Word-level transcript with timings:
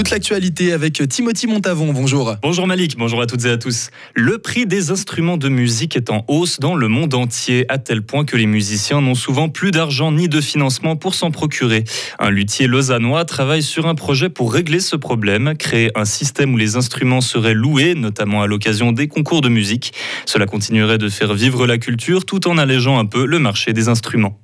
Toute 0.00 0.08
l'actualité 0.08 0.72
avec 0.72 1.06
Timothy 1.08 1.46
Montavon. 1.46 1.92
Bonjour. 1.92 2.34
Bonjour 2.40 2.66
Malik, 2.66 2.96
bonjour 2.96 3.20
à 3.20 3.26
toutes 3.26 3.44
et 3.44 3.50
à 3.50 3.58
tous. 3.58 3.90
Le 4.14 4.38
prix 4.38 4.64
des 4.64 4.90
instruments 4.90 5.36
de 5.36 5.50
musique 5.50 5.94
est 5.94 6.08
en 6.08 6.24
hausse 6.26 6.58
dans 6.58 6.74
le 6.74 6.88
monde 6.88 7.12
entier, 7.12 7.66
à 7.68 7.76
tel 7.76 8.00
point 8.00 8.24
que 8.24 8.34
les 8.34 8.46
musiciens 8.46 9.02
n'ont 9.02 9.14
souvent 9.14 9.50
plus 9.50 9.72
d'argent 9.72 10.10
ni 10.10 10.26
de 10.26 10.40
financement 10.40 10.96
pour 10.96 11.14
s'en 11.14 11.30
procurer. 11.30 11.84
Un 12.18 12.30
luthier 12.30 12.66
lausannois 12.66 13.26
travaille 13.26 13.62
sur 13.62 13.86
un 13.86 13.94
projet 13.94 14.30
pour 14.30 14.54
régler 14.54 14.80
ce 14.80 14.96
problème, 14.96 15.54
créer 15.58 15.90
un 15.94 16.06
système 16.06 16.54
où 16.54 16.56
les 16.56 16.76
instruments 16.76 17.20
seraient 17.20 17.52
loués, 17.52 17.94
notamment 17.94 18.40
à 18.40 18.46
l'occasion 18.46 18.92
des 18.92 19.06
concours 19.06 19.42
de 19.42 19.50
musique. 19.50 19.92
Cela 20.24 20.46
continuerait 20.46 20.96
de 20.96 21.10
faire 21.10 21.34
vivre 21.34 21.66
la 21.66 21.76
culture 21.76 22.24
tout 22.24 22.48
en 22.48 22.56
allégeant 22.56 22.98
un 22.98 23.04
peu 23.04 23.26
le 23.26 23.38
marché 23.38 23.74
des 23.74 23.88
instruments. 23.88 24.40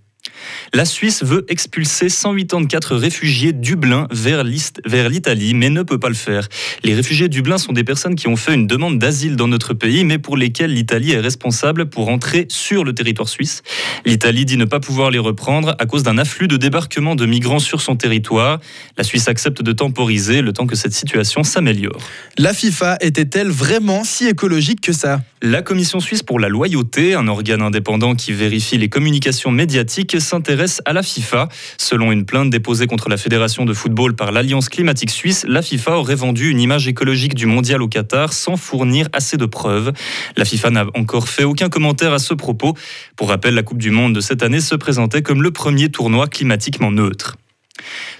La 0.74 0.84
Suisse 0.84 1.22
veut 1.24 1.44
expulser 1.48 2.08
184 2.08 2.96
réfugiés 2.96 3.52
Dublin 3.52 4.06
vers 4.10 4.44
l'Italie, 4.44 5.54
mais 5.54 5.70
ne 5.70 5.82
peut 5.82 5.98
pas 5.98 6.08
le 6.08 6.14
faire. 6.14 6.48
Les 6.82 6.94
réfugiés 6.94 7.28
Dublin 7.28 7.58
sont 7.58 7.72
des 7.72 7.84
personnes 7.84 8.14
qui 8.14 8.28
ont 8.28 8.36
fait 8.36 8.54
une 8.54 8.66
demande 8.66 8.98
d'asile 8.98 9.36
dans 9.36 9.48
notre 9.48 9.74
pays, 9.74 10.04
mais 10.04 10.18
pour 10.18 10.36
lesquelles 10.36 10.72
l'Italie 10.72 11.12
est 11.12 11.20
responsable 11.20 11.86
pour 11.86 12.08
entrer 12.08 12.46
sur 12.48 12.84
le 12.84 12.94
territoire 12.94 13.28
suisse. 13.28 13.62
L'Italie 14.04 14.44
dit 14.44 14.56
ne 14.56 14.64
pas 14.64 14.80
pouvoir 14.80 15.10
les 15.10 15.18
reprendre 15.18 15.74
à 15.78 15.86
cause 15.86 16.02
d'un 16.02 16.18
afflux 16.18 16.48
de 16.48 16.56
débarquement 16.56 17.14
de 17.14 17.26
migrants 17.26 17.58
sur 17.58 17.80
son 17.80 17.96
territoire. 17.96 18.60
La 18.96 19.04
Suisse 19.04 19.28
accepte 19.28 19.62
de 19.62 19.72
temporiser 19.72 20.42
le 20.42 20.52
temps 20.52 20.66
que 20.66 20.76
cette 20.76 20.92
situation 20.92 21.42
s'améliore. 21.42 22.00
La 22.38 22.52
FIFA 22.52 22.98
était-elle 23.00 23.48
vraiment 23.48 24.04
si 24.04 24.26
écologique 24.26 24.80
que 24.80 24.92
ça? 24.92 25.22
La 25.42 25.62
Commission 25.62 26.00
suisse 26.00 26.22
pour 26.22 26.40
la 26.40 26.48
loyauté, 26.48 27.14
un 27.14 27.28
organe 27.28 27.62
indépendant 27.62 28.14
qui 28.14 28.32
vérifie 28.32 28.78
les 28.78 28.88
communications 28.88 29.50
médiatiques, 29.50 30.18
s'intéresse 30.26 30.82
à 30.84 30.92
la 30.92 31.02
FIFA. 31.02 31.48
Selon 31.78 32.12
une 32.12 32.26
plainte 32.26 32.50
déposée 32.50 32.86
contre 32.86 33.08
la 33.08 33.16
Fédération 33.16 33.64
de 33.64 33.72
football 33.72 34.14
par 34.14 34.32
l'Alliance 34.32 34.68
climatique 34.68 35.10
suisse, 35.10 35.46
la 35.48 35.62
FIFA 35.62 35.98
aurait 35.98 36.14
vendu 36.14 36.50
une 36.50 36.60
image 36.60 36.88
écologique 36.88 37.34
du 37.34 37.46
mondial 37.46 37.80
au 37.82 37.88
Qatar 37.88 38.32
sans 38.32 38.56
fournir 38.56 39.08
assez 39.12 39.36
de 39.36 39.46
preuves. 39.46 39.92
La 40.36 40.44
FIFA 40.44 40.70
n'a 40.70 40.86
encore 40.94 41.28
fait 41.28 41.44
aucun 41.44 41.68
commentaire 41.68 42.12
à 42.12 42.18
ce 42.18 42.34
propos. 42.34 42.74
Pour 43.16 43.28
rappel, 43.28 43.54
la 43.54 43.62
Coupe 43.62 43.78
du 43.78 43.90
Monde 43.90 44.14
de 44.14 44.20
cette 44.20 44.42
année 44.42 44.60
se 44.60 44.74
présentait 44.74 45.22
comme 45.22 45.42
le 45.42 45.50
premier 45.50 45.88
tournoi 45.88 46.26
climatiquement 46.26 46.90
neutre. 46.90 47.36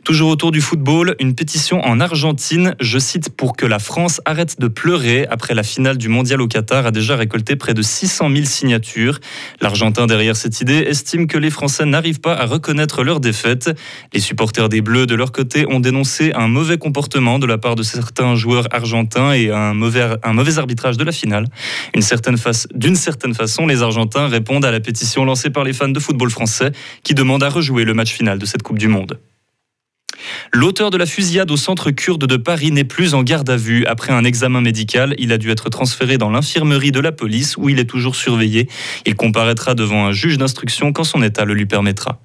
Toujours 0.05 0.31
autour 0.31 0.53
du 0.53 0.61
football, 0.61 1.17
une 1.19 1.35
pétition 1.35 1.81
en 1.85 2.01
Argentine, 2.01 2.75
je 2.81 2.99
cite, 2.99 3.31
pour 3.31 3.57
que 3.57 3.67
la 3.67 3.79
France 3.79 4.21
arrête 4.25 4.61
de 4.61 4.69
pleurer 4.69 5.27
après 5.31 5.55
la 5.55 5.63
finale 5.63 5.99
du 5.99 6.09
mondial 6.09 6.41
au 6.41 6.49
Qatar 6.49 6.87
a 6.87 6.91
déjà 6.91 7.17
récolté 7.17 7.57
près 7.57 7.75
de 7.75 7.83
600 7.83 8.31
000 8.31 8.45
signatures. 8.45 9.19
L'Argentin 9.61 10.07
derrière 10.07 10.37
cette 10.37 10.61
idée 10.61 10.85
estime 10.87 11.27
que 11.27 11.39
les 11.39 11.51
Français 11.51 11.85
n'arrivent 11.85 12.21
pas 12.21 12.35
à 12.35 12.47
reconnaître 12.47 13.03
leur 13.03 13.21
défaite. 13.21 13.71
Les 14.13 14.21
supporters 14.21 14.69
des 14.69 14.81
Bleus, 14.81 15.07
de 15.07 15.15
leur 15.15 15.33
côté, 15.33 15.67
ont 15.69 15.81
dénoncé 15.81 16.33
un 16.35 16.49
mauvais 16.49 16.79
comportement 16.79 17.39
de 17.39 17.47
la 17.47 17.59
part 17.59 17.75
de 17.75 17.83
certains 17.83 18.35
joueurs 18.37 18.69
argentins 18.71 19.33
et 19.33 19.51
un 19.51 19.75
mauvais, 19.75 20.59
arbitrage 20.59 20.97
de 20.97 21.05
la 21.05 21.13
finale. 21.13 21.47
D'une 21.95 22.03
certaine 22.03 23.35
façon, 23.35 23.67
les 23.67 23.83
Argentins 23.83 24.29
répondent 24.29 24.65
à 24.65 24.71
la 24.71 24.81
pétition 24.81 25.25
lancée 25.25 25.51
par 25.51 25.65
les 25.65 25.73
fans 25.73 25.89
de 25.89 26.01
football 26.01 26.31
français 26.31 26.73
qui 27.03 27.15
demandent 27.15 27.43
à 27.43 27.49
rejouer 27.49 27.85
le 27.85 27.95
match 27.95 28.13
final 28.13 28.39
de 28.39 28.47
cette 28.47 28.63
Coupe 28.63 28.79
du 28.79 28.89
Monde. 28.89 29.19
L'auteur 30.53 30.91
de 30.91 30.97
la 30.97 31.07
fusillade 31.07 31.51
au 31.51 31.57
centre 31.57 31.91
kurde 31.91 32.27
de 32.27 32.37
Paris 32.37 32.71
n'est 32.71 32.85
plus 32.85 33.15
en 33.15 33.23
garde 33.23 33.49
à 33.51 33.57
vue. 33.57 33.85
Après 33.87 34.13
un 34.13 34.25
examen 34.25 34.61
médical, 34.61 35.15
il 35.19 35.33
a 35.33 35.39
dû 35.39 35.51
être 35.51 35.69
transféré 35.71 36.19
dans 36.19 36.31
l'infirmerie 36.31 36.93
de 36.93 37.01
la 37.01 37.13
police 37.13 37.57
où 37.57 37.69
il 37.69 37.79
est 37.79 37.85
toujours 37.85 38.17
surveillé. 38.17 38.69
Il 39.05 39.15
comparaîtra 39.15 39.75
devant 39.75 40.07
un 40.07 40.13
juge 40.13 40.39
d'instruction 40.39 40.93
quand 40.93 41.05
son 41.05 41.23
état 41.23 41.45
le 41.45 41.55
lui 41.55 41.67
permettra. 41.67 42.21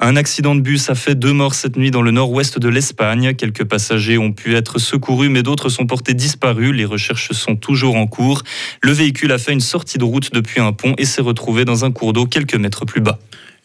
Un 0.00 0.14
accident 0.14 0.54
de 0.54 0.60
bus 0.60 0.90
a 0.90 0.94
fait 0.94 1.16
deux 1.16 1.32
morts 1.32 1.56
cette 1.56 1.76
nuit 1.76 1.90
dans 1.90 2.02
le 2.02 2.12
nord-ouest 2.12 2.60
de 2.60 2.68
l'Espagne. 2.68 3.34
Quelques 3.34 3.64
passagers 3.64 4.16
ont 4.16 4.32
pu 4.32 4.54
être 4.54 4.78
secourus, 4.78 5.28
mais 5.28 5.42
d'autres 5.42 5.70
sont 5.70 5.86
portés 5.86 6.14
disparus. 6.14 6.72
Les 6.72 6.84
recherches 6.84 7.32
sont 7.32 7.56
toujours 7.56 7.96
en 7.96 8.06
cours. 8.06 8.44
Le 8.80 8.92
véhicule 8.92 9.32
a 9.32 9.38
fait 9.38 9.52
une 9.52 9.60
sortie 9.60 9.98
de 9.98 10.04
route 10.04 10.32
depuis 10.32 10.60
un 10.60 10.72
pont 10.72 10.94
et 10.98 11.04
s'est 11.04 11.20
retrouvé 11.20 11.64
dans 11.64 11.84
un 11.84 11.90
cours 11.90 12.12
d'eau 12.12 12.26
quelques 12.26 12.54
mètres 12.54 12.84
plus 12.84 13.00
bas. 13.00 13.18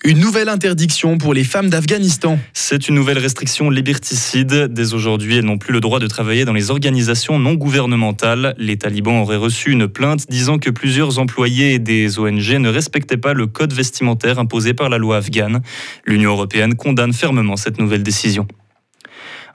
Une 0.06 0.20
nouvelle 0.20 0.50
interdiction 0.50 1.18
pour 1.18 1.34
les 1.34 1.46
femmes 1.46 1.70
d'Afghanistan. 1.70 2.38
C'est 2.52 2.90
une 2.90 2.96
nouvelle 2.96 3.20
restriction 3.20 3.70
liberticide. 3.70 4.68
Dès 4.70 4.94
aujourd'hui, 4.94 5.38
elles 5.38 5.46
n'ont 5.46 5.58
plus 5.58 5.72
le 5.72 5.80
droit 5.80 6.02
de 6.02 6.08
travailler 6.08 6.44
dans 6.44 6.52
les 6.52 6.72
organisations 6.72 7.40
non 7.40 7.54
gouvernementales. 7.54 8.54
Les 8.58 8.76
talibans 8.76 9.22
auraient 9.22 9.38
reçu 9.38 9.72
une 9.72 9.88
plainte 9.88 10.30
disant 10.30 10.60
que 10.60 10.70
plusieurs 10.70 11.20
employés 11.20 11.80
des 11.80 12.20
ONG 12.20 12.50
ne 12.58 12.68
respectaient 12.68 13.16
pas 13.16 13.34
le 13.34 13.48
code 13.48 13.72
vestimentaire 13.72 14.40
imposé 14.40 14.74
par 14.74 14.90
la 14.90 14.98
loi 14.98 15.16
afghane. 15.16 15.62
L'Union 16.06 16.32
européenne 16.32 16.76
condamne 16.76 17.14
fermement 17.14 17.56
cette 17.56 17.80
nouvelle 17.80 18.04
décision. 18.04 18.46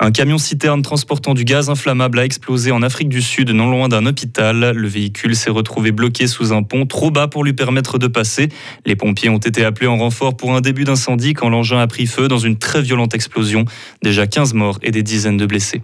Un 0.00 0.12
camion 0.12 0.38
citerne 0.38 0.82
transportant 0.82 1.34
du 1.34 1.44
gaz 1.44 1.70
inflammable 1.70 2.20
a 2.20 2.24
explosé 2.24 2.70
en 2.70 2.82
Afrique 2.82 3.08
du 3.08 3.20
Sud, 3.20 3.50
non 3.50 3.68
loin 3.68 3.88
d'un 3.88 4.06
hôpital. 4.06 4.70
Le 4.72 4.86
véhicule 4.86 5.34
s'est 5.34 5.50
retrouvé 5.50 5.90
bloqué 5.90 6.28
sous 6.28 6.52
un 6.52 6.62
pont 6.62 6.86
trop 6.86 7.10
bas 7.10 7.26
pour 7.26 7.42
lui 7.42 7.52
permettre 7.52 7.98
de 7.98 8.06
passer. 8.06 8.48
Les 8.86 8.94
pompiers 8.94 9.28
ont 9.28 9.38
été 9.38 9.64
appelés 9.64 9.88
en 9.88 9.98
renfort 9.98 10.36
pour 10.36 10.54
un 10.54 10.60
début 10.60 10.84
d'incendie 10.84 11.34
quand 11.34 11.48
l'engin 11.48 11.80
a 11.80 11.88
pris 11.88 12.06
feu 12.06 12.28
dans 12.28 12.38
une 12.38 12.58
très 12.58 12.80
violente 12.80 13.12
explosion. 13.14 13.64
Déjà 14.02 14.28
15 14.28 14.54
morts 14.54 14.78
et 14.82 14.92
des 14.92 15.02
dizaines 15.02 15.36
de 15.36 15.46
blessés. 15.46 15.82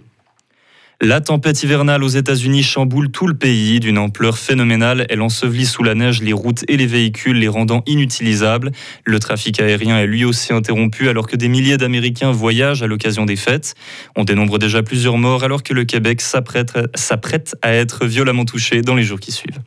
La 1.01 1.19
tempête 1.19 1.61
hivernale 1.61 2.05
aux 2.05 2.09
États-Unis 2.09 2.63
chamboule 2.63 3.11
tout 3.11 3.27
le 3.27 3.33
pays 3.33 3.81
d'une 3.81 3.97
ampleur 3.97 4.37
phénoménale. 4.37 5.05
Elle 5.09 5.21
ensevelit 5.21 5.65
sous 5.65 5.83
la 5.83 5.93
neige 5.93 6.21
les 6.21 6.31
routes 6.31 6.63
et 6.69 6.77
les 6.77 6.87
véhicules, 6.87 7.37
les 7.37 7.49
rendant 7.49 7.83
inutilisables. 7.85 8.71
Le 9.03 9.19
trafic 9.19 9.59
aérien 9.59 9.99
est 9.99 10.07
lui 10.07 10.23
aussi 10.23 10.53
interrompu 10.53 11.09
alors 11.09 11.27
que 11.27 11.35
des 11.35 11.49
milliers 11.49 11.77
d'Américains 11.77 12.31
voyagent 12.31 12.81
à 12.81 12.87
l'occasion 12.87 13.25
des 13.25 13.35
fêtes. 13.35 13.75
On 14.15 14.23
dénombre 14.23 14.57
déjà 14.57 14.83
plusieurs 14.83 15.17
morts 15.17 15.43
alors 15.43 15.63
que 15.63 15.73
le 15.73 15.83
Québec 15.83 16.21
s'apprête 16.21 17.55
à 17.61 17.73
être 17.73 18.05
violemment 18.05 18.45
touché 18.45 18.81
dans 18.81 18.95
les 18.95 19.03
jours 19.03 19.19
qui 19.19 19.33
suivent. 19.33 19.59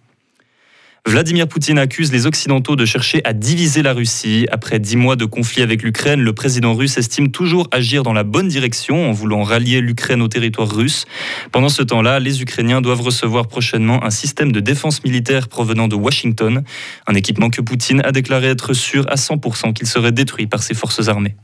Vladimir 1.09 1.49
Poutine 1.49 1.79
accuse 1.79 2.13
les 2.13 2.27
Occidentaux 2.27 2.77
de 2.77 2.85
chercher 2.85 3.23
à 3.25 3.33
diviser 3.33 3.81
la 3.81 3.95
Russie. 3.95 4.47
Après 4.53 4.79
dix 4.79 4.95
mois 4.95 5.17
de 5.17 5.25
conflit 5.25 5.63
avec 5.63 5.83
l'Ukraine, 5.83 6.21
le 6.21 6.35
président 6.35 6.75
russe 6.75 6.99
estime 6.99 7.31
toujours 7.31 7.67
agir 7.73 8.03
dans 8.03 8.13
la 8.13 8.25
bonne 8.25 8.49
direction 8.49 9.09
en 9.09 9.13
voulant 9.13 9.43
rallier 9.43 9.81
l'Ukraine 9.81 10.21
au 10.21 10.29
territoire 10.29 10.71
russe. 10.71 11.07
Pendant 11.51 11.71
ce 11.71 11.83
temps-là, 11.83 12.21
les 12.21 12.43
Ukrainiens 12.43 12.83
doivent 12.83 13.01
recevoir 13.01 13.49
prochainement 13.49 14.05
un 14.05 14.11
système 14.11 14.53
de 14.53 14.61
défense 14.61 15.03
militaire 15.03 15.49
provenant 15.49 15.89
de 15.89 15.95
Washington, 15.95 16.63
un 17.07 17.15
équipement 17.15 17.49
que 17.49 17.63
Poutine 17.63 18.03
a 18.05 18.13
déclaré 18.13 18.49
être 18.49 18.75
sûr 18.75 19.07
à 19.09 19.15
100% 19.15 19.73
qu'il 19.73 19.87
serait 19.87 20.13
détruit 20.13 20.47
par 20.47 20.63
ses 20.63 20.75
forces 20.75 21.09
armées. 21.09 21.37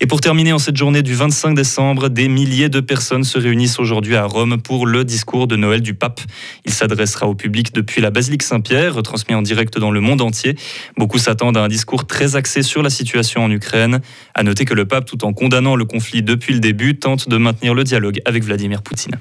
Et 0.00 0.06
pour 0.06 0.20
terminer 0.20 0.52
en 0.52 0.58
cette 0.58 0.76
journée 0.76 1.02
du 1.02 1.14
25 1.14 1.54
décembre, 1.54 2.08
des 2.08 2.28
milliers 2.28 2.68
de 2.68 2.80
personnes 2.80 3.24
se 3.24 3.38
réunissent 3.38 3.78
aujourd'hui 3.78 4.16
à 4.16 4.24
Rome 4.24 4.60
pour 4.60 4.86
le 4.86 5.04
discours 5.04 5.46
de 5.46 5.56
Noël 5.56 5.80
du 5.80 5.94
pape. 5.94 6.20
Il 6.64 6.72
s'adressera 6.72 7.26
au 7.26 7.34
public 7.34 7.74
depuis 7.74 8.00
la 8.00 8.10
basilique 8.10 8.42
Saint-Pierre, 8.42 8.94
retransmis 8.94 9.34
en 9.34 9.42
direct 9.42 9.78
dans 9.78 9.90
le 9.90 10.00
monde 10.00 10.20
entier. 10.20 10.56
Beaucoup 10.96 11.18
s'attendent 11.18 11.56
à 11.56 11.62
un 11.62 11.68
discours 11.68 12.06
très 12.06 12.36
axé 12.36 12.62
sur 12.62 12.82
la 12.82 12.90
situation 12.90 13.42
en 13.42 13.50
Ukraine. 13.50 14.00
À 14.34 14.42
noter 14.42 14.64
que 14.64 14.74
le 14.74 14.86
pape, 14.86 15.06
tout 15.06 15.24
en 15.24 15.32
condamnant 15.32 15.76
le 15.76 15.84
conflit 15.84 16.22
depuis 16.22 16.52
le 16.52 16.60
début, 16.60 16.98
tente 16.98 17.28
de 17.28 17.36
maintenir 17.36 17.74
le 17.74 17.84
dialogue 17.84 18.20
avec 18.24 18.44
Vladimir 18.44 18.82
Poutine. 18.82 19.16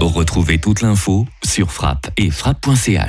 Retrouvez 0.00 0.58
toute 0.58 0.82
l'info 0.82 1.26
sur 1.44 1.72
frappe 1.72 2.10
et 2.16 2.30
frappe.ch. 2.30 3.04